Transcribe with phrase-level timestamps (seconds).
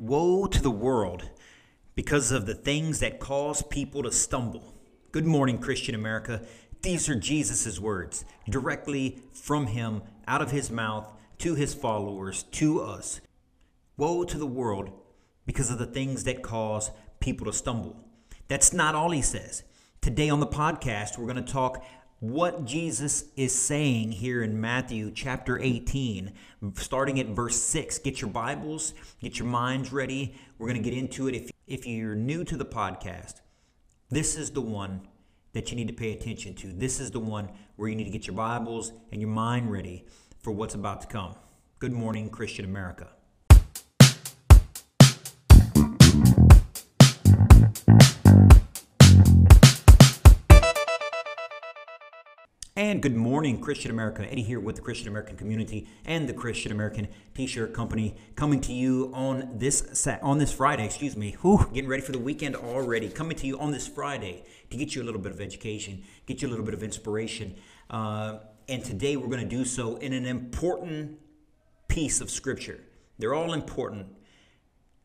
[0.00, 1.28] Woe to the world
[1.94, 4.72] because of the things that cause people to stumble.
[5.12, 6.40] Good morning, Christian America.
[6.80, 11.06] These are Jesus' words directly from him, out of his mouth,
[11.40, 13.20] to his followers, to us.
[13.98, 14.90] Woe to the world
[15.44, 16.90] because of the things that cause
[17.20, 17.94] people to stumble.
[18.48, 19.64] That's not all he says.
[20.00, 21.84] Today on the podcast, we're going to talk
[22.20, 26.32] what Jesus is saying here in Matthew chapter 18,
[26.74, 27.98] starting at verse 6.
[28.00, 30.34] Get your Bibles, get your minds ready.
[30.58, 31.34] We're going to get into it.
[31.34, 33.40] If, if you're new to the podcast,
[34.10, 35.08] this is the one
[35.54, 36.66] that you need to pay attention to.
[36.66, 40.04] This is the one where you need to get your Bibles and your mind ready
[40.42, 41.34] for what's about to come.
[41.78, 43.08] Good morning, Christian America.
[52.76, 54.24] And good morning, Christian America.
[54.30, 58.72] Eddie here with the Christian American community and the Christian American T-shirt company, coming to
[58.72, 60.84] you on this set on this Friday.
[60.84, 61.36] Excuse me.
[61.42, 63.08] Whew, getting ready for the weekend already.
[63.08, 66.42] Coming to you on this Friday to get you a little bit of education, get
[66.42, 67.56] you a little bit of inspiration.
[67.90, 71.18] Uh, and today we're going to do so in an important
[71.88, 72.78] piece of Scripture.
[73.18, 74.06] They're all important,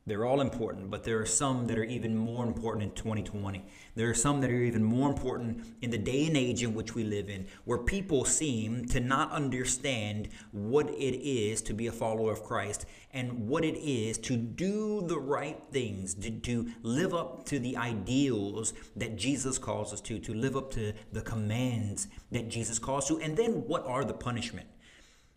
[0.07, 3.65] they're all important, but there are some that are even more important in 2020.
[3.95, 6.93] There are some that are even more important in the day and age in which
[6.93, 11.91] we live in, where people seem to not understand what it is to be a
[11.91, 17.15] follower of Christ and what it is to do the right things, to, to live
[17.15, 22.09] up to the ideals that Jesus calls us to, to live up to the commands
[22.31, 24.67] that Jesus calls to, and then what are the punishment?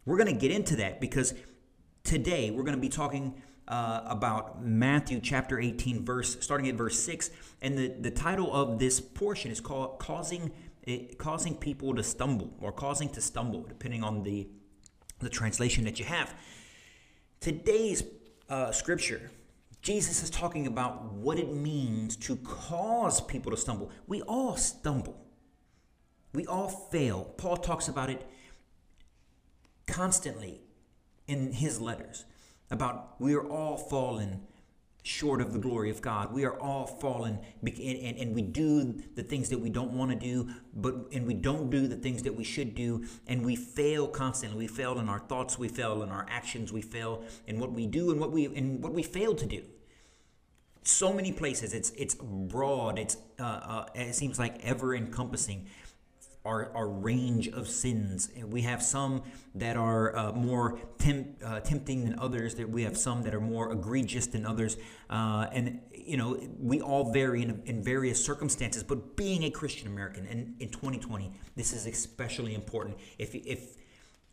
[0.04, 1.32] We're going to get into that because
[2.04, 3.34] today we're going to be talking
[3.68, 7.30] uh, about Matthew chapter 18, verse starting at verse 6.
[7.60, 10.50] And the, the title of this portion is called Causing
[10.84, 14.48] it, eh, causing people to stumble or causing to stumble, depending on the,
[15.18, 16.34] the translation that you have.
[17.40, 18.02] Today's
[18.48, 19.30] uh, scripture,
[19.82, 23.90] Jesus is talking about what it means to cause people to stumble.
[24.06, 25.20] We all stumble,
[26.32, 27.34] we all fail.
[27.36, 28.26] Paul talks about it
[29.86, 30.60] constantly
[31.26, 32.24] in his letters
[32.70, 34.40] about we are all fallen
[35.08, 36.32] short of the glory of God.
[36.32, 40.10] We are all fallen and, and, and, we do the things that we don't want
[40.10, 43.56] to do, but and we don't do the things that we should do, and we
[43.56, 44.58] fail constantly.
[44.58, 47.86] We fail in our thoughts, we fail in our actions, we fail in what we
[47.86, 49.62] do and what we and what we fail to do.
[50.82, 51.72] So many places.
[51.72, 52.98] It's it's broad.
[52.98, 55.66] It's uh, uh, it seems like ever encompassing
[56.48, 58.30] our, our range of sins.
[58.42, 59.22] We have some
[59.54, 62.54] that are uh, more temp, uh, tempting than others.
[62.54, 64.76] That we have some that are more egregious than others.
[65.10, 68.82] Uh, and you know, we all vary in, in, various circumstances.
[68.82, 72.96] But being a Christian American and in 2020, this is especially important.
[73.18, 73.76] If if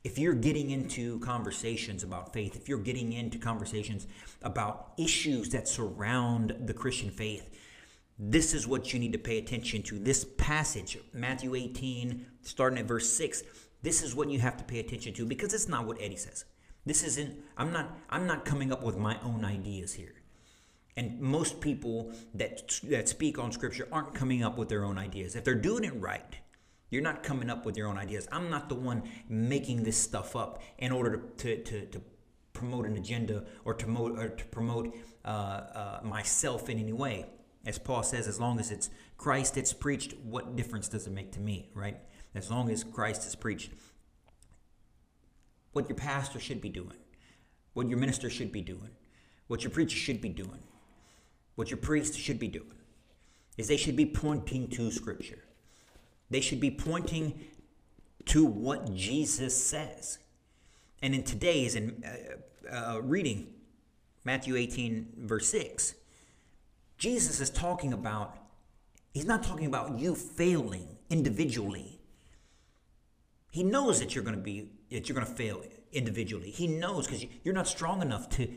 [0.06, 4.08] if you're getting into conversations about faith, if you're getting into conversations
[4.44, 7.50] about issues that surround the Christian faith,
[8.18, 10.00] this is what you need to pay attention to.
[10.00, 13.44] This passage, Matthew 18, starting at verse 6,
[13.82, 16.46] this is what you have to pay attention to because it's not what Eddie says.
[16.86, 20.14] This isn't I'm not I'm not coming up with my own ideas here.
[20.98, 25.36] And most people that that speak on scripture aren't coming up with their own ideas.
[25.36, 26.36] If they're doing it right,
[26.90, 28.28] you're not coming up with your own ideas.
[28.32, 32.02] I'm not the one making this stuff up in order to, to, to
[32.54, 34.96] promote an agenda or to promote, or to promote
[35.26, 37.26] uh, uh, myself in any way.
[37.66, 41.32] As Paul says, as long as it's Christ that's preached, what difference does it make
[41.32, 41.98] to me, right?
[42.36, 43.72] As long as Christ is preached.
[45.72, 46.98] What your pastor should be doing,
[47.74, 48.92] what your minister should be doing,
[49.48, 50.64] what your preacher should be doing,
[51.56, 52.72] what your priest should be doing,
[53.58, 55.44] is they should be pointing to Scripture.
[56.30, 57.40] They should be pointing
[58.26, 60.20] to what Jesus says.
[61.02, 62.04] And in today's in,
[62.72, 63.54] uh, uh, reading,
[64.24, 65.94] Matthew 18, verse 6,
[66.98, 68.38] Jesus is talking about,
[69.14, 72.00] he's not talking about you failing individually.
[73.52, 76.52] He knows that you're going to be, that you're going to fail individually.
[76.52, 78.48] He knows because you're not strong enough to,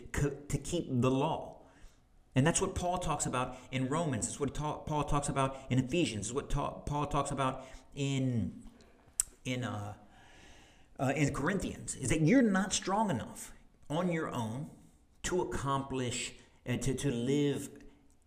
[0.49, 1.59] to keep the law.
[2.39, 4.29] And that's what Paul talks about in Romans.
[4.29, 6.27] It's what ta- Paul talks about in Ephesians.
[6.27, 7.65] It's what ta- Paul talks about
[7.97, 8.63] in
[9.45, 9.95] in uh,
[11.01, 11.97] uh, in Corinthians.
[11.97, 13.53] Is that you're not strong enough
[13.91, 14.71] on your own
[15.25, 17.71] to accomplish and uh, to to live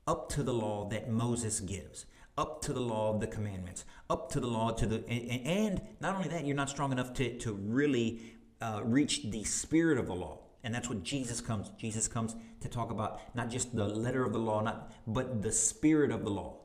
[0.07, 2.05] up to the law that Moses gives,
[2.37, 5.81] up to the law of the commandments, up to the law to the and, and
[5.99, 8.21] not only that, you're not strong enough to to really
[8.61, 10.39] uh, reach the spirit of the law.
[10.63, 11.71] And that's what Jesus comes.
[11.77, 15.51] Jesus comes to talk about not just the letter of the law, not but the
[15.51, 16.59] spirit of the law.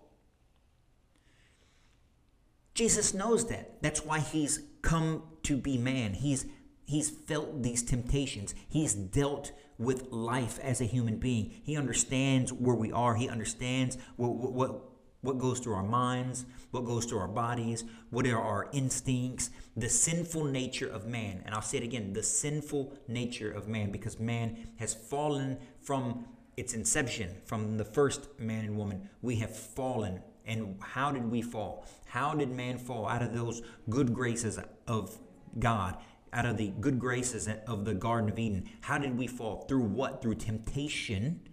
[2.74, 3.82] Jesus knows that.
[3.82, 6.12] That's why he's come to be man.
[6.12, 6.44] He's
[6.84, 8.54] he's felt these temptations.
[8.68, 11.60] He's dealt with life as a human being.
[11.62, 13.14] He understands where we are.
[13.14, 14.82] He understands what what
[15.22, 19.88] what goes through our minds, what goes through our bodies, what are our instincts, the
[19.88, 21.42] sinful nature of man.
[21.44, 26.26] And I'll say it again, the sinful nature of man because man has fallen from
[26.56, 29.08] its inception, from the first man and woman.
[29.20, 30.22] We have fallen.
[30.46, 31.86] And how did we fall?
[32.06, 35.18] How did man fall out of those good graces of
[35.58, 35.96] God?
[36.32, 38.68] Out of the good graces of the Garden of Eden.
[38.82, 39.64] How did we fall?
[39.68, 40.22] Through what?
[40.22, 41.48] Through temptation.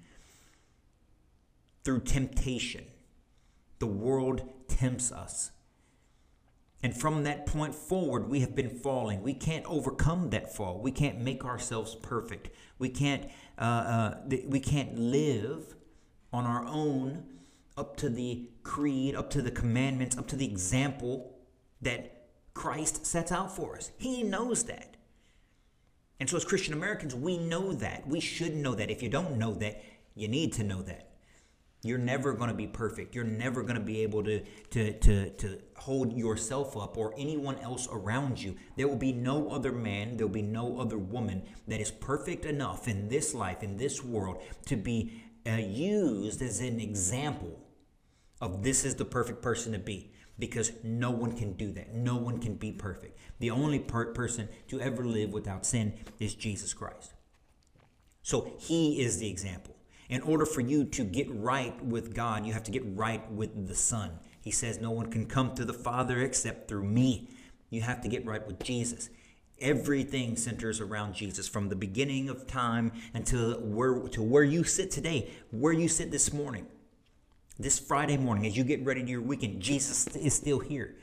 [1.83, 2.85] Through temptation.
[3.79, 5.51] The world tempts us.
[6.81, 9.23] And from that point forward, we have been falling.
[9.23, 10.79] We can't overcome that fall.
[10.81, 12.49] We can't make ourselves perfect.
[12.77, 14.17] We can't, uh, uh,
[14.47, 15.75] we can't live
[16.33, 17.23] on our own
[17.77, 21.37] up to the creed, up to the commandments, up to the example
[21.81, 22.12] that
[22.53, 23.91] Christ sets out for us.
[23.97, 24.95] He knows that.
[26.19, 28.07] And so, as Christian Americans, we know that.
[28.07, 28.91] We should know that.
[28.91, 29.83] If you don't know that,
[30.15, 31.09] you need to know that.
[31.85, 33.13] You're never going to be perfect.
[33.13, 37.57] You're never going to be able to, to, to, to hold yourself up or anyone
[37.57, 38.55] else around you.
[38.77, 42.45] There will be no other man, there will be no other woman that is perfect
[42.45, 47.59] enough in this life, in this world, to be uh, used as an example
[48.39, 51.93] of this is the perfect person to be because no one can do that.
[51.93, 53.17] No one can be perfect.
[53.39, 57.13] The only per- person to ever live without sin is Jesus Christ.
[58.23, 59.75] So he is the example.
[60.09, 63.67] In order for you to get right with God, you have to get right with
[63.67, 64.19] the Son.
[64.41, 67.29] He says, No one can come to the Father except through me.
[67.69, 69.09] You have to get right with Jesus.
[69.59, 74.91] Everything centers around Jesus from the beginning of time until where, to where you sit
[74.91, 76.67] today, where you sit this morning.
[77.59, 80.95] This Friday morning, as you get ready to your weekend, Jesus is still here.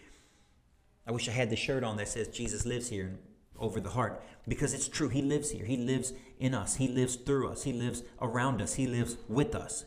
[1.06, 3.20] I wish I had the shirt on that says Jesus lives here
[3.56, 5.08] over the heart because it's true.
[5.08, 5.64] He lives here.
[5.64, 6.74] He lives in us.
[6.74, 7.62] He lives through us.
[7.62, 8.74] He lives around us.
[8.74, 9.84] He lives with us.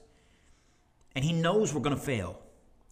[1.13, 2.39] And He knows we're going to fail.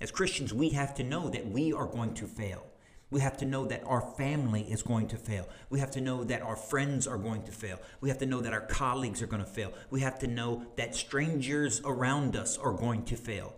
[0.02, 2.66] As Christians, we have to know that we are going to fail.
[3.10, 5.48] We have to know that our family is going to fail.
[5.70, 7.80] We have to know that our friends are going to fail.
[8.02, 9.72] We have to know that our colleagues are going to fail.
[9.90, 13.56] We have to know that strangers around us are going to fail.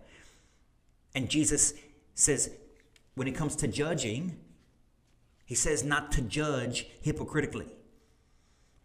[1.14, 1.74] And Jesus
[2.14, 2.50] says,
[3.14, 4.36] when it comes to judging,
[5.44, 7.68] he says not to judge hypocritically,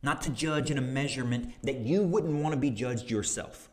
[0.04, 3.70] not to judge in a measurement that you wouldn't want to be judged yourself.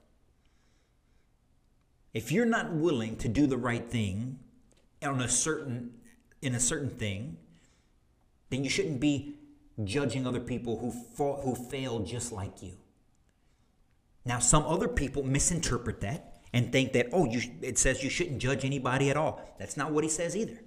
[2.14, 4.38] If you're not willing to do the right thing
[5.02, 5.92] on a certain
[6.40, 7.36] in a certain thing,
[8.50, 9.36] then you shouldn't be
[9.84, 12.72] judging other people who fall, who fail just like you.
[14.24, 18.38] Now, some other people misinterpret that and think that, oh, you, it says you shouldn't
[18.38, 19.40] judge anybody at all.
[19.58, 20.58] That's not what he says either.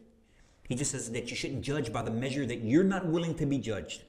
[0.68, 3.46] He just says that you shouldn't judge by the measure that you're not willing to
[3.46, 4.04] be judged.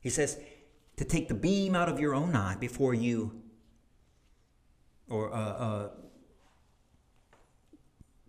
[0.00, 0.38] He says
[0.96, 3.42] to take the beam out of your own eye before you,
[5.08, 5.88] or uh, uh,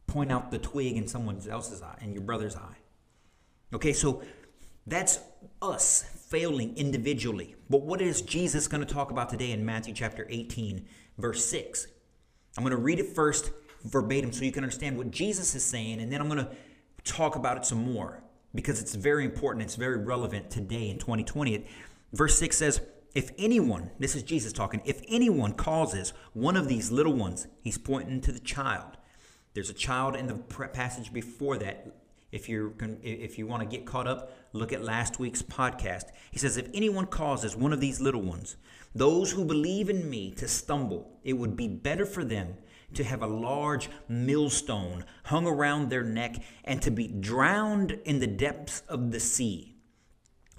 [0.08, 2.78] point out the twig in someone else's eye, in your brother's eye.
[3.74, 4.24] Okay, so
[4.88, 5.20] that's
[5.62, 7.56] us failing individually.
[7.70, 11.88] But what is Jesus going to talk about today in Matthew chapter 18, verse 6?
[12.58, 13.52] I'm going to read it first
[13.84, 16.52] verbatim so you can understand what Jesus is saying, and then I'm going to
[17.04, 18.24] talk about it some more
[18.54, 19.64] because it's very important.
[19.64, 21.66] It's very relevant today in 2020.
[22.14, 22.82] Verse 6 says,
[23.14, 27.78] If anyone, this is Jesus talking, if anyone causes one of these little ones, he's
[27.78, 28.98] pointing to the child.
[29.54, 31.88] There's a child in the passage before that.
[32.36, 36.08] If you if you want to get caught up, look at last week's podcast.
[36.32, 38.58] He says, If anyone causes one of these little ones,
[38.94, 42.56] those who believe in me to stumble, it would be better for them
[42.94, 48.28] to have a large millstone hung around their neck and to be drowned in the
[48.28, 49.78] depths of the sea.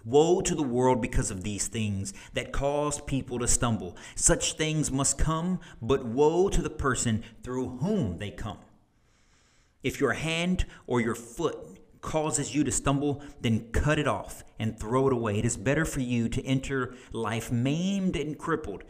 [0.03, 3.99] Woe to the world because of these things that cause people to stumble.
[4.15, 8.61] Such things must come, but woe to the person through whom they come.
[9.83, 11.57] If your hand or your foot
[12.01, 15.39] causes you to stumble, then cut it off and throw it away.
[15.39, 18.85] It is better for you to enter life maimed and crippled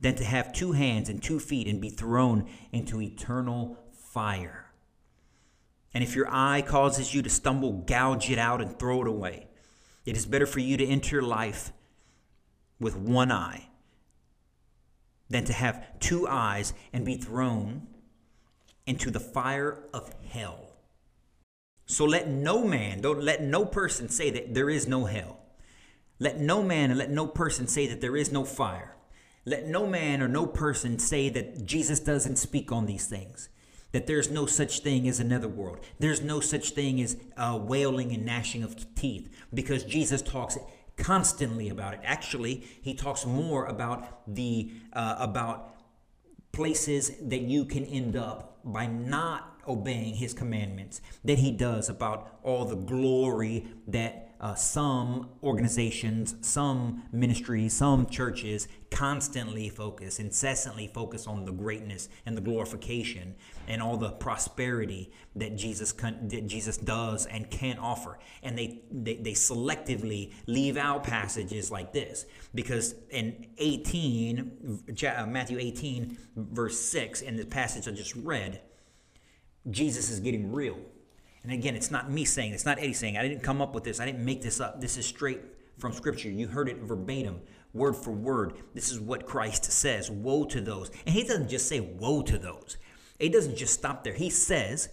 [0.00, 4.66] than to have two hands and two feet and be thrown into eternal fire.
[5.94, 9.48] And if your eye causes you to stumble, gouge it out and throw it away.
[10.04, 11.72] It is better for you to enter life
[12.78, 13.68] with one eye
[15.28, 17.86] than to have two eyes and be thrown
[18.88, 20.76] into the fire of hell.
[21.86, 25.38] So let no man, don't let no person say that there is no hell.
[26.18, 28.96] Let no man and let no person say that there is no fire.
[29.44, 33.48] Let no man or no person say that Jesus doesn't speak on these things,
[33.92, 35.80] that there's no such thing as another world.
[35.98, 40.58] There's no such thing as uh, wailing and gnashing of teeth, because Jesus talks
[40.96, 42.00] constantly about it.
[42.04, 45.77] Actually, he talks more about the uh, about
[46.52, 52.38] places that you can end up by not obeying his commandments that he does about
[52.42, 61.26] all the glory that uh, some organizations, some ministries, some churches constantly focus, incessantly focus
[61.26, 63.34] on the greatness and the glorification
[63.66, 68.18] and all the prosperity that Jesus that Jesus does and can offer.
[68.42, 75.58] And they, they, they selectively leave out passages like this because in 18, uh, Matthew
[75.58, 78.60] 18, verse 6, in the passage I just read,
[79.68, 80.78] Jesus is getting real
[81.48, 83.82] and again, it's not me saying, it's not Eddie saying, I didn't come up with
[83.82, 84.82] this, I didn't make this up.
[84.82, 85.40] This is straight
[85.78, 86.28] from Scripture.
[86.28, 87.40] You heard it verbatim,
[87.72, 88.52] word for word.
[88.74, 90.90] This is what Christ says Woe to those.
[91.06, 92.76] And he doesn't just say woe to those,
[93.18, 94.12] he doesn't just stop there.
[94.12, 94.90] He says,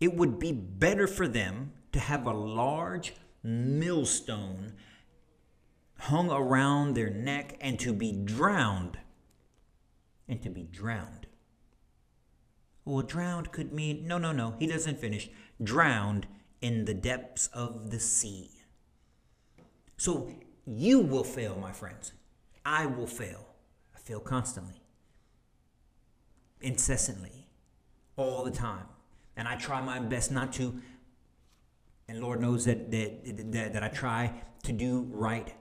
[0.00, 3.14] It would be better for them to have a large
[3.44, 4.72] millstone
[6.00, 8.98] hung around their neck and to be drowned.
[10.26, 11.17] And to be drowned
[12.88, 14.54] well, drowned could mean no, no, no.
[14.58, 15.28] He doesn't finish.
[15.62, 16.26] Drowned
[16.62, 18.50] in the depths of the sea.
[19.98, 20.32] So
[20.66, 22.12] you will fail, my friends.
[22.64, 23.46] I will fail.
[23.94, 24.80] I fail constantly,
[26.62, 27.46] incessantly,
[28.16, 28.86] all the time.
[29.36, 30.80] And I try my best not to.
[32.08, 35.54] And Lord knows that, that, that, that I try to do right.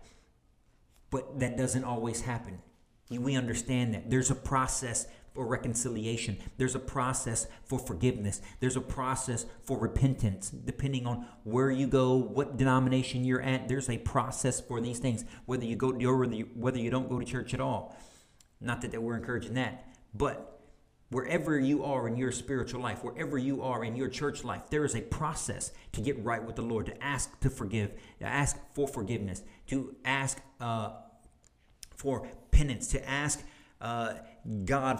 [1.10, 2.62] But that doesn't always happen.
[3.10, 4.10] We understand that.
[4.10, 5.07] There's a process
[5.38, 6.36] for reconciliation.
[6.58, 8.41] There's a process for forgiveness.
[8.60, 13.67] There's a process for repentance, depending on where you go, what denomination you're at.
[13.67, 17.08] There's a process for these things, whether you go or whether you, whether you don't
[17.08, 17.96] go to church at all.
[18.60, 20.60] Not that we're encouraging that, but
[21.12, 24.86] wherever you are in your spiritual life, wherever you are in your church life, there
[24.86, 28.58] is a process to get right with the Lord, to ask to forgive, to ask
[28.74, 30.94] for forgiveness, to ask uh,
[31.96, 33.44] for penance, to ask
[33.82, 34.15] uh,
[34.65, 35.00] God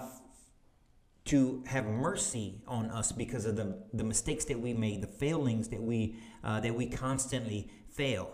[1.28, 5.68] to have mercy on us because of the, the mistakes that we made, the failings
[5.70, 8.34] that we uh, that we constantly fail.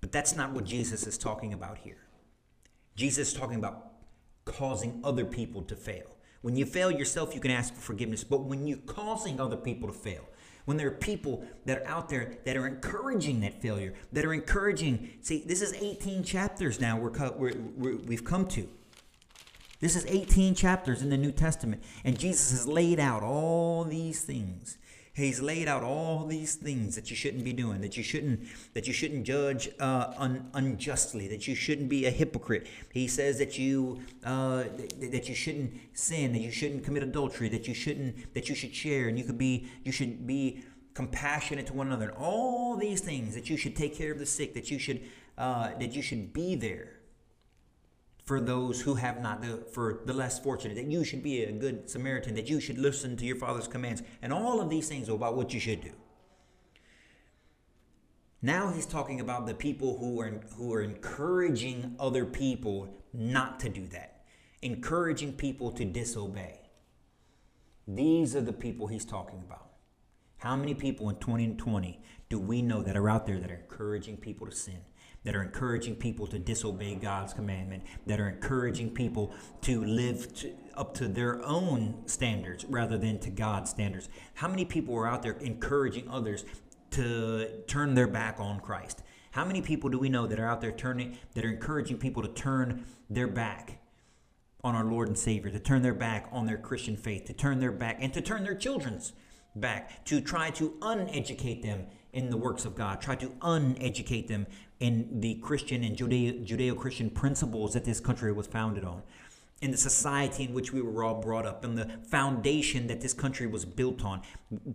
[0.00, 1.98] But that's not what Jesus is talking about here.
[2.94, 3.92] Jesus is talking about
[4.44, 6.16] causing other people to fail.
[6.42, 8.22] When you fail yourself, you can ask for forgiveness.
[8.22, 10.28] But when you're causing other people to fail,
[10.64, 14.34] when there are people that are out there that are encouraging that failure, that are
[14.34, 18.68] encouraging, see, this is 18 chapters now we're, we're, we've come to.
[19.78, 24.22] This is 18 chapters in the New Testament, and Jesus has laid out all these
[24.22, 24.78] things.
[25.12, 28.40] He's laid out all these things that you shouldn't be doing, that you shouldn't
[28.74, 32.66] that you shouldn't judge uh, un, unjustly, that you shouldn't be a hypocrite.
[32.92, 34.64] He says that you uh,
[35.00, 38.74] that you shouldn't sin, that you shouldn't commit adultery, that you shouldn't that you should
[38.74, 42.12] share, and you could be you should be compassionate to one another.
[42.12, 45.00] All these things that you should take care of the sick, that you should
[45.38, 46.96] uh, that you should be there
[48.26, 51.52] for those who have not, the, for the less fortunate, that you should be a
[51.52, 55.08] good Samaritan, that you should listen to your Father's commands, and all of these things
[55.08, 55.92] about what you should do.
[58.42, 63.68] Now he's talking about the people who are who are encouraging other people not to
[63.68, 64.24] do that,
[64.60, 66.60] encouraging people to disobey.
[67.88, 69.70] These are the people he's talking about.
[70.38, 74.16] How many people in 2020 do we know that are out there that are encouraging
[74.16, 74.80] people to sin?
[75.26, 80.52] That are encouraging people to disobey God's commandment, that are encouraging people to live to,
[80.74, 84.08] up to their own standards rather than to God's standards.
[84.34, 86.44] How many people are out there encouraging others
[86.92, 89.02] to turn their back on Christ?
[89.32, 92.22] How many people do we know that are out there turning that are encouraging people
[92.22, 93.80] to turn their back
[94.62, 97.58] on our Lord and Savior, to turn their back on their Christian faith, to turn
[97.58, 99.12] their back and to turn their children's
[99.56, 104.46] back, to try to uneducate them in the works of God, try to uneducate them
[104.80, 109.02] in the Christian and Judeo Christian principles that this country was founded on,
[109.60, 113.12] in the society in which we were all brought up, in the foundation that this
[113.12, 114.22] country was built on.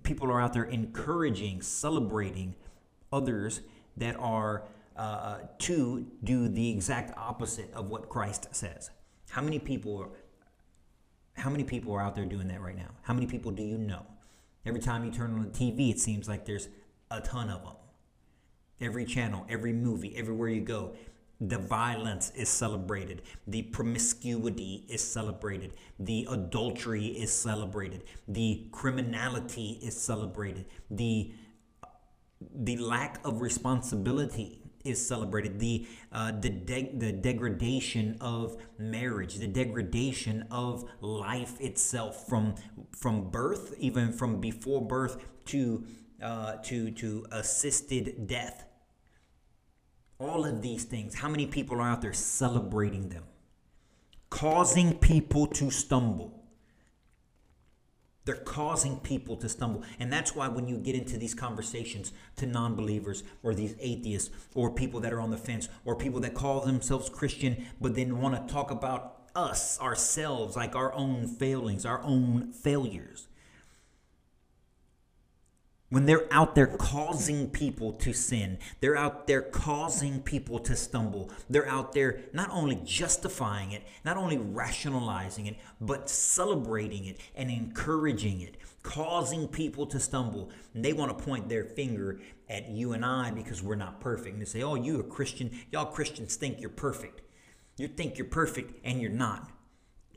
[0.03, 2.53] People are out there encouraging, celebrating
[3.12, 3.62] others
[3.98, 4.63] that are
[4.95, 8.91] uh, to do the exact opposite of what Christ says.
[9.31, 10.12] How many people
[11.38, 12.89] how many people are out there doing that right now?
[13.01, 14.05] How many people do you know?
[14.63, 16.67] Every time you turn on the TV, it seems like there's
[17.11, 17.73] a ton of them.
[18.79, 20.95] Every channel, every movie, everywhere you go,
[21.39, 23.23] the violence is celebrated.
[23.47, 25.73] The promiscuity is celebrated.
[25.99, 28.03] The adultery is celebrated.
[28.27, 30.65] The criminality is celebrated.
[30.89, 31.31] The
[32.55, 35.59] the lack of responsibility is celebrated.
[35.59, 42.55] The uh, the de- the degradation of marriage, the degradation of life itself from
[42.91, 45.83] from birth, even from before birth to
[46.21, 48.65] uh, to to assisted death.
[50.19, 51.15] All of these things.
[51.15, 53.23] How many people are out there celebrating them,
[54.29, 56.41] causing people to stumble?
[58.23, 59.83] They're causing people to stumble.
[59.99, 64.29] And that's why when you get into these conversations to non believers or these atheists
[64.53, 68.19] or people that are on the fence or people that call themselves Christian but then
[68.19, 73.27] want to talk about us, ourselves, like our own failings, our own failures,
[75.91, 81.29] when they're out there causing people to sin, they're out there causing people to stumble.
[81.50, 87.51] They're out there not only justifying it, not only rationalizing it, but celebrating it and
[87.51, 90.50] encouraging it, causing people to stumble.
[90.74, 94.31] And they want to point their finger at you and I because we're not perfect.
[94.31, 97.19] And they say, Oh, you a Christian, y'all Christians think you're perfect.
[97.77, 99.51] You think you're perfect and you're not.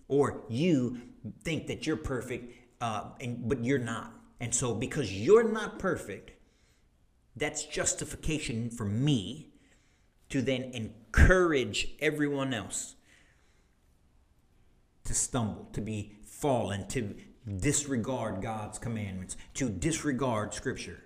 [0.06, 1.00] Or you
[1.42, 6.32] think that you're perfect, uh, and, but you're not and so, because you're not perfect,
[7.36, 9.50] that's justification for me
[10.28, 12.96] to then encourage everyone else
[15.04, 17.14] to stumble, to be fallen, to
[17.58, 21.04] disregard God's commandments, to disregard Scripture.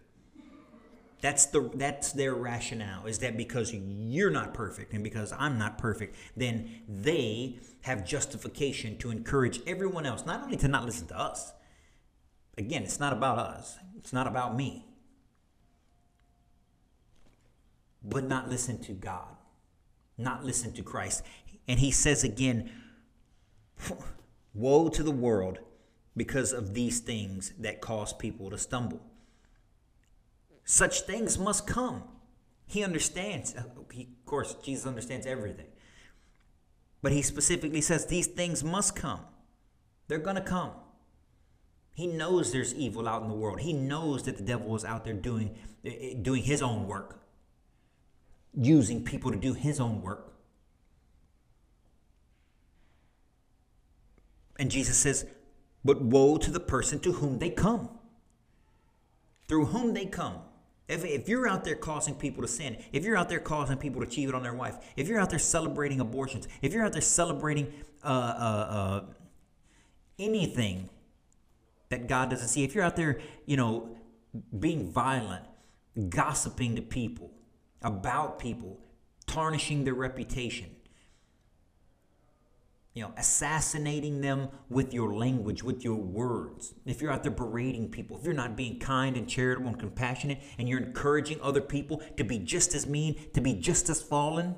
[1.20, 5.76] That's the that's their rationale is that because you're not perfect and because I'm not
[5.76, 11.18] perfect, then they have justification to encourage everyone else not only to not listen to
[11.18, 11.52] us,
[12.58, 14.84] Again, it's not about us, it's not about me.
[18.02, 19.36] But not listen to God,
[20.18, 21.22] not listen to Christ.
[21.68, 22.70] And he says again,
[24.54, 25.60] Woe to the world
[26.16, 29.00] because of these things that cause people to stumble.
[30.64, 32.02] Such things must come.
[32.66, 33.54] He understands.
[33.92, 35.68] He, of course, Jesus understands everything.
[37.02, 39.20] But he specifically says these things must come.
[40.08, 40.72] They're going to come.
[41.98, 43.58] He knows there's evil out in the world.
[43.58, 47.18] He knows that the devil is out there doing, eh, eh, doing his own work,
[48.54, 50.32] using people to do his own work.
[54.60, 55.26] And Jesus says,
[55.84, 57.90] But woe to the person to whom they come,
[59.48, 60.36] through whom they come.
[60.86, 64.02] If, if you're out there causing people to sin, if you're out there causing people
[64.02, 67.02] to cheat on their wife, if you're out there celebrating abortions, if you're out there
[67.02, 67.72] celebrating
[68.04, 68.10] uh, uh,
[68.70, 69.04] uh,
[70.16, 70.88] anything
[71.90, 72.64] that God doesn't see.
[72.64, 73.96] If you're out there, you know,
[74.58, 75.44] being violent,
[76.08, 77.30] gossiping to people,
[77.82, 78.80] about people,
[79.26, 80.70] tarnishing their reputation,
[82.94, 86.74] you know, assassinating them with your language, with your words.
[86.84, 90.40] If you're out there berating people, if you're not being kind and charitable and compassionate,
[90.58, 94.56] and you're encouraging other people to be just as mean, to be just as fallen,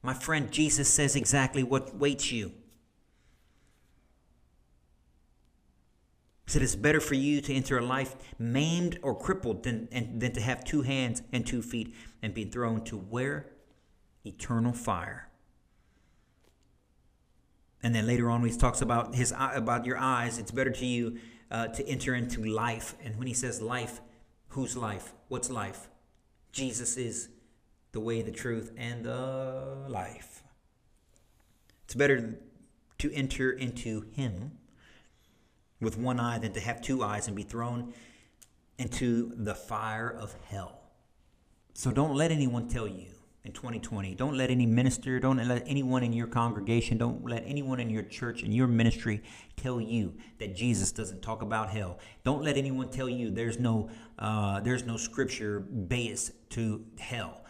[0.00, 2.52] my friend, Jesus says exactly what waits you.
[6.48, 10.32] Said it's better for you to enter a life maimed or crippled than, and, than
[10.32, 13.46] to have two hands and two feet and be thrown to where?
[14.24, 15.28] Eternal fire.
[17.82, 21.18] And then later on, he talks about his about your eyes, it's better to you
[21.50, 22.96] uh, to enter into life.
[23.04, 24.00] And when he says life,
[24.48, 25.12] whose life?
[25.28, 25.88] What's life?
[26.50, 27.28] Jesus is
[27.92, 30.42] the way, the truth, and the life.
[31.84, 32.38] It's better
[32.98, 34.57] to enter into him
[35.80, 37.92] with one eye than to have two eyes and be thrown
[38.78, 40.80] into the fire of hell.
[41.74, 43.06] So don't let anyone tell you
[43.44, 47.80] in 2020, don't let any minister, don't let anyone in your congregation, don't let anyone
[47.80, 49.22] in your church and your ministry
[49.56, 51.98] tell you that Jesus doesn't talk about hell.
[52.24, 57.44] Don't let anyone tell you there's no uh, there's no scripture base to hell.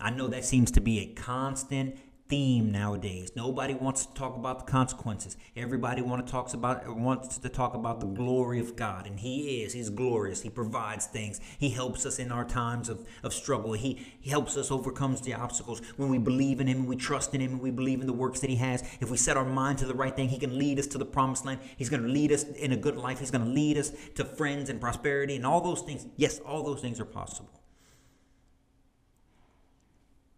[0.00, 3.32] I know that seems to be a constant theme nowadays.
[3.36, 5.36] Nobody wants to talk about the consequences.
[5.56, 9.62] Everybody want to talks about wants to talk about the glory of God, and He
[9.62, 9.72] is.
[9.72, 10.42] He's glorious.
[10.42, 11.40] He provides things.
[11.58, 13.74] He helps us in our times of, of struggle.
[13.74, 17.34] He, he helps us overcomes the obstacles when we believe in Him and we trust
[17.34, 18.82] in Him and we believe in the works that He has.
[19.00, 21.04] If we set our mind to the right thing, He can lead us to the
[21.04, 21.60] promised land.
[21.76, 23.18] He's going to lead us in a good life.
[23.18, 26.06] He's going to lead us to friends and prosperity and all those things.
[26.16, 27.61] Yes, all those things are possible.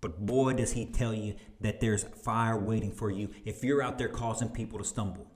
[0.05, 3.97] But boy, does he tell you that there's fire waiting for you if you're out
[3.97, 5.31] there causing people to stumble.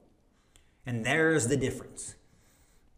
[0.85, 2.17] And there's the difference.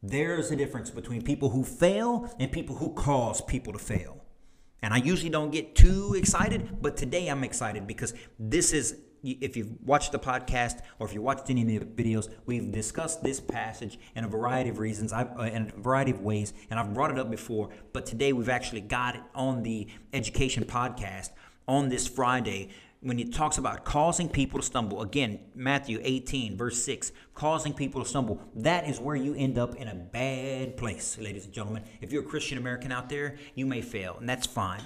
[0.03, 4.25] There's the difference between people who fail and people who cause people to fail.
[4.83, 9.57] And I usually don't get too excited, but today I'm excited because this is, if
[9.57, 13.39] you've watched the podcast or if you watched any of the videos, we've discussed this
[13.39, 16.93] passage in a variety of reasons, I've, uh, in a variety of ways, and I've
[16.93, 17.71] brought it up before.
[17.93, 21.31] But today we've actually got it on the education podcast
[21.71, 22.69] on this Friday
[23.01, 28.03] when it talks about causing people to stumble, again, Matthew 18, verse 6, causing people
[28.03, 31.85] to stumble, that is where you end up in a bad place, ladies and gentlemen.
[32.01, 34.83] If you're a Christian American out there, you may fail, and that's fine.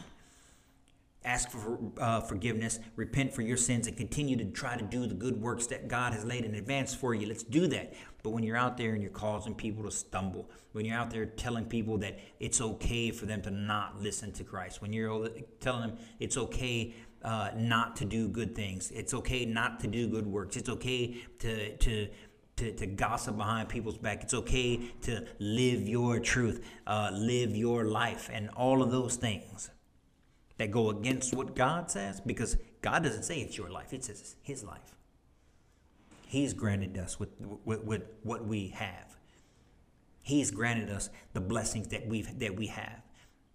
[1.24, 5.14] Ask for uh, forgiveness, repent for your sins, and continue to try to do the
[5.14, 7.26] good works that God has laid in advance for you.
[7.26, 7.94] Let's do that.
[8.22, 11.24] But when you're out there and you're causing people to stumble, when you're out there
[11.24, 15.28] telling people that it's okay for them to not listen to Christ, when you're
[15.60, 18.90] telling them it's okay uh, not to do good things.
[18.90, 20.56] It's okay not to do good works.
[20.56, 22.08] It's okay to to
[22.56, 24.22] to, to gossip behind people's back.
[24.22, 29.70] It's okay to live your truth, uh, live your life, and all of those things
[30.58, 34.36] that go against what God says, because God doesn't say it's your life; it says
[34.42, 34.96] His life.
[36.26, 37.30] He's granted us with,
[37.64, 39.16] with, with what we have.
[40.20, 43.02] He's granted us the blessings that we that we have.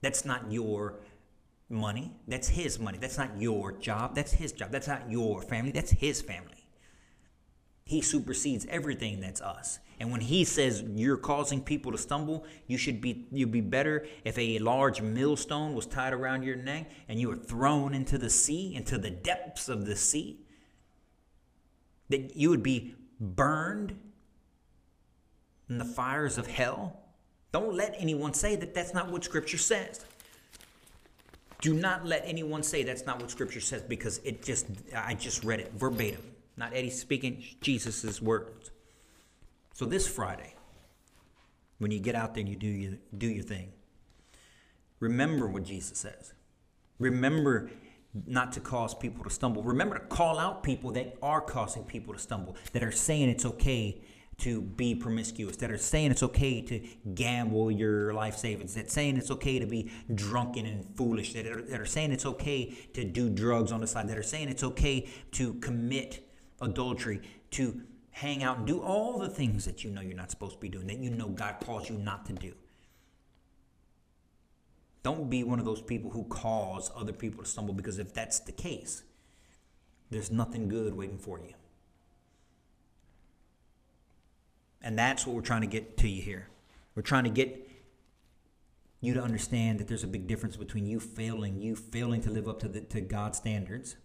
[0.02, 1.00] That's not your
[1.70, 2.16] money.
[2.28, 2.98] That's his money.
[2.98, 4.16] That's not your job.
[4.16, 4.72] That's his job.
[4.72, 5.72] That's not your family.
[5.72, 6.59] That's his family.
[7.90, 9.80] He supersedes everything that's us.
[10.00, 14.06] And when he says you're causing people to stumble, you should be you'd be better
[14.24, 18.30] if a large millstone was tied around your neck and you were thrown into the
[18.30, 20.40] sea, into the depths of the sea.
[22.10, 24.00] That you would be burned
[25.68, 27.00] in the fires of hell.
[27.52, 30.06] Don't let anyone say that that's not what scripture says.
[31.62, 35.44] Do not let anyone say that's not what Scripture says because it just I just
[35.44, 36.22] read it verbatim.
[36.60, 38.72] Not Eddie speaking Jesus's words.
[39.74, 40.56] So this Friday,
[41.78, 43.72] when you get out there and you do your do your thing,
[45.00, 46.34] remember what Jesus says.
[47.00, 47.72] Remember
[48.28, 49.64] not to cause people to stumble.
[49.64, 53.46] Remember to call out people that are causing people to stumble, that are saying it's
[53.46, 54.02] okay
[54.40, 59.16] to be promiscuous, that are saying it's okay to gamble your life savings, that saying
[59.16, 63.06] it's okay to be drunken and foolish, that are, that are saying it's okay to
[63.06, 66.29] do drugs on the side, that are saying it's okay to commit
[66.62, 70.56] adultery, to hang out and do all the things that you know you're not supposed
[70.56, 72.54] to be doing, that you know God calls you not to do.
[75.04, 78.40] Don't be one of those people who cause other people to stumble because if that's
[78.40, 79.04] the case,
[80.10, 81.54] there's nothing good waiting for you.
[84.82, 86.48] And that's what we're trying to get to you here.
[86.96, 87.70] We're trying to get
[89.02, 92.50] you to understand that there's a big difference between you failing, you failing to live
[92.50, 93.96] up to the, to God's standards,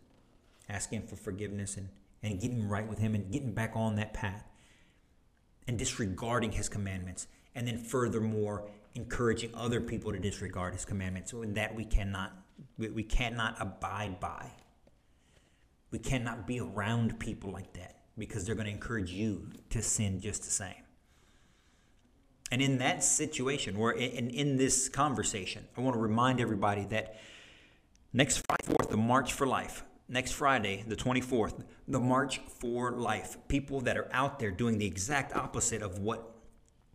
[0.68, 1.88] asking for forgiveness and,
[2.24, 4.48] and getting right with Him and getting back on that path,
[5.68, 11.30] and disregarding His commandments, and then furthermore encouraging other people to disregard His commandments.
[11.30, 12.32] So in that we cannot
[12.78, 14.50] we, cannot abide by.
[15.90, 20.20] We cannot be around people like that because they're going to encourage you to sin
[20.20, 20.74] just the same.
[22.50, 27.16] And in that situation, or in, in this conversation, I want to remind everybody that
[28.12, 33.36] next Friday, 4th, the March for Life, next Friday, the 24th, the March for Life,
[33.48, 36.30] people that are out there doing the exact opposite of what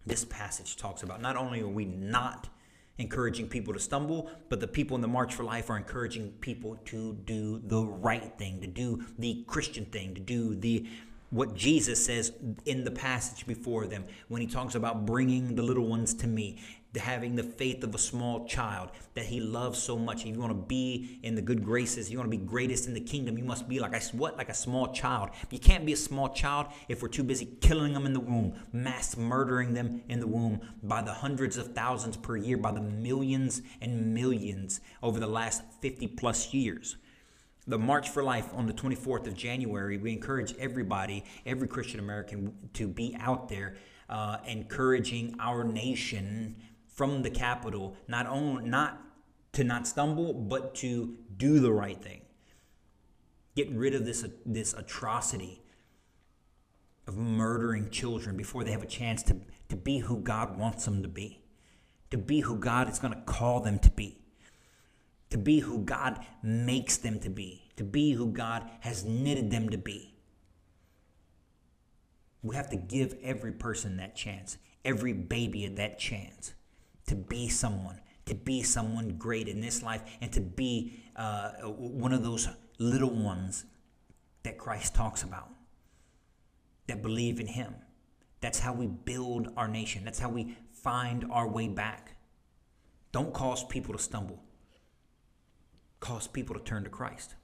[0.06, 1.22] this passage talks about.
[1.22, 2.50] Not only are we not
[2.98, 6.78] encouraging people to stumble, but the people in the March for Life are encouraging people
[6.86, 10.86] to do the right thing, to do the Christian thing, to do the
[11.32, 12.32] what Jesus says
[12.66, 16.58] in the passage before them when he talks about bringing the little ones to me,
[16.98, 20.22] having the faith of a small child that he loves so much.
[20.22, 22.96] If you want to be in the good graces, you want to be greatest in
[22.96, 24.38] the kingdom, you must be like a what?
[24.38, 25.30] Like a small child.
[25.52, 28.56] You can't be a small child if we're too busy killing them in the womb,
[28.74, 32.82] mass murdering them in the womb by the hundreds of thousands per year, by the
[32.82, 36.98] millions and millions over the last 50 plus years
[37.68, 42.52] the March for Life on the 24th of January, we encourage everybody, every Christian American,
[42.74, 43.76] to be out there
[44.10, 46.56] uh, encouraging our nation
[47.00, 49.02] from the capital, not only not
[49.54, 52.20] to not stumble, but to do the right thing.
[53.56, 55.64] Get rid of this this atrocity
[57.08, 59.38] of murdering children before they have a chance to,
[59.70, 61.42] to be who God wants them to be,
[62.12, 64.18] to be who God is going to call them to be
[65.30, 69.70] to be who God makes them to be, to be who God has knitted them
[69.70, 70.16] to be.
[72.42, 76.56] We have to give every person that chance, every baby that chance
[77.10, 82.14] to be someone, to be someone great in this life, and to be uh, one
[82.14, 82.48] of those
[82.80, 83.66] little ones
[84.44, 85.50] that Christ talks about
[86.88, 87.76] that believe in Him.
[88.42, 90.06] That's how we build our nation.
[90.06, 92.16] That's how we find our way back.
[93.12, 94.42] Don't cause people to stumble
[96.00, 97.36] cause people to turn to Christ.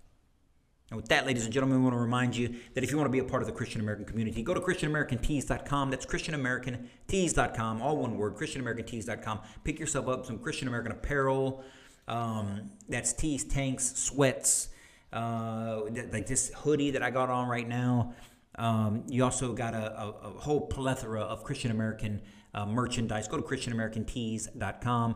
[0.91, 3.08] And with that, ladies and gentlemen, we want to remind you that if you want
[3.08, 5.89] to be a part of the Christian American community, go to ChristianAmericanTees.com.
[5.89, 9.39] That's ChristianAmericanTees.com, all one word, ChristianAmericanTees.com.
[9.63, 11.63] Pick yourself up some Christian American apparel.
[12.08, 14.69] Um, that's tees, tanks, sweats,
[15.12, 18.13] uh, th- like this hoodie that I got on right now.
[18.58, 22.21] Um, you also got a, a, a whole plethora of Christian American
[22.54, 23.28] uh, merchandise.
[23.28, 25.15] Go to ChristianAmericanTees.com.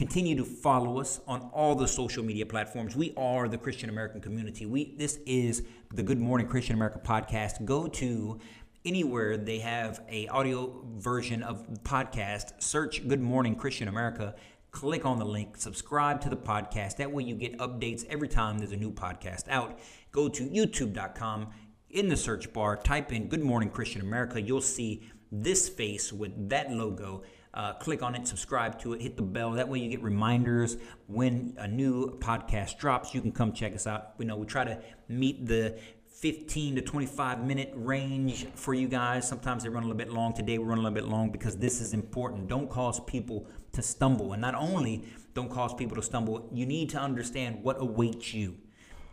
[0.00, 2.96] Continue to follow us on all the social media platforms.
[2.96, 4.64] We are the Christian American community.
[4.64, 7.66] We this is the Good Morning Christian America podcast.
[7.66, 8.38] Go to
[8.86, 12.62] anywhere they have a audio version of podcast.
[12.62, 14.34] Search Good Morning Christian America.
[14.70, 16.96] Click on the link, subscribe to the podcast.
[16.96, 19.80] That way you get updates every time there's a new podcast out.
[20.12, 21.48] Go to youtube.com
[21.90, 24.40] in the search bar, type in Good Morning Christian America.
[24.40, 27.22] You'll see this face with that logo.
[27.52, 29.52] Uh, click on it, subscribe to it, hit the bell.
[29.52, 30.76] That way you get reminders
[31.08, 33.12] when a new podcast drops.
[33.12, 34.14] You can come check us out.
[34.18, 35.76] We know we try to meet the
[36.20, 39.26] 15 to 25 minute range for you guys.
[39.26, 40.32] Sometimes they run a little bit long.
[40.32, 42.46] Today we run a little bit long because this is important.
[42.46, 44.32] Don't cause people to stumble.
[44.32, 48.58] And not only don't cause people to stumble, you need to understand what awaits you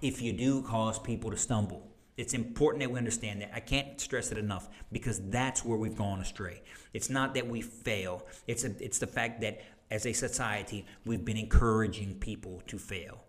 [0.02, 1.87] if you do cause people to stumble.
[2.18, 3.52] It's important that we understand that.
[3.54, 6.64] I can't stress it enough because that's where we've gone astray.
[6.94, 8.26] It's not that we fail.
[8.48, 13.24] It's a, it's the fact that as a society we've been encouraging people to fail.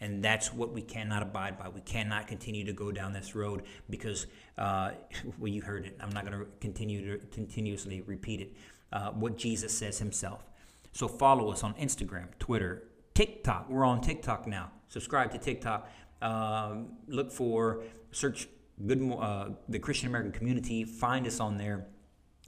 [0.00, 1.68] And that's what we cannot abide by.
[1.68, 4.26] We cannot continue to go down this road because,
[4.58, 4.90] uh,
[5.38, 5.96] well, you heard it.
[6.00, 8.56] I'm not going to continue to continuously repeat it.
[8.92, 10.44] Uh, what Jesus says himself.
[10.92, 12.82] So follow us on Instagram, Twitter,
[13.14, 13.70] TikTok.
[13.70, 14.70] We're on TikTok now.
[14.88, 15.88] Subscribe to TikTok.
[16.22, 17.82] Um, look for
[18.12, 18.48] search
[18.86, 20.84] good uh, the Christian American community.
[20.84, 21.86] Find us on there.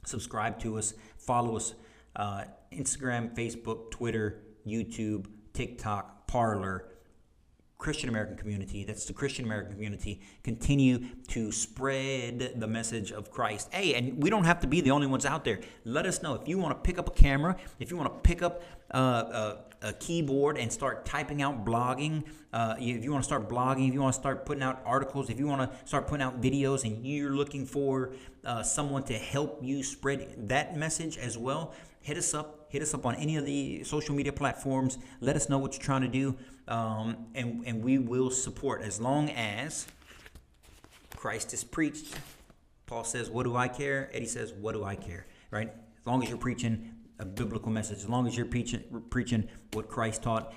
[0.05, 0.93] Subscribe to us.
[1.17, 1.75] Follow us.
[2.15, 6.85] Uh, Instagram, Facebook, Twitter, YouTube, TikTok, Parler.
[7.77, 13.71] Christian American community, that's the Christian American community, continue to spread the message of Christ.
[13.71, 15.59] Hey, and we don't have to be the only ones out there.
[15.83, 18.19] Let us know if you want to pick up a camera, if you want to
[18.27, 23.23] pick up uh, a, a, keyboard and start typing out blogging, uh, if you want
[23.23, 25.87] to start blogging, if you want to start putting out articles, if you want to
[25.87, 28.13] start putting out videos and you're looking for
[28.45, 32.61] uh, someone to help you spread that message as well, hit us up.
[32.69, 34.97] Hit us up on any of the social media platforms.
[35.21, 36.35] Let us know what you're trying to do,
[36.67, 39.87] um, and and we will support as long as
[41.15, 42.13] Christ is preached.
[42.85, 45.69] Paul says, "What do I care?" Eddie says, "What do I care?" Right?
[45.69, 49.87] As long as you're preaching a biblical message, as long as you're preaching preaching what
[49.87, 50.53] Christ taught,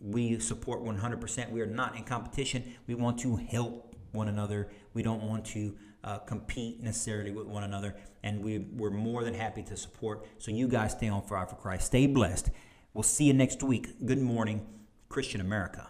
[0.00, 1.50] we support 100%.
[1.50, 2.74] We are not in competition.
[2.86, 4.68] We want to help one another.
[4.92, 7.96] We don't want to uh, compete necessarily with one another.
[8.22, 10.26] And we, we're more than happy to support.
[10.38, 11.86] So you guys stay on fire for Christ.
[11.86, 12.50] Stay blessed.
[12.92, 14.04] We'll see you next week.
[14.04, 14.66] Good morning,
[15.08, 15.88] Christian America.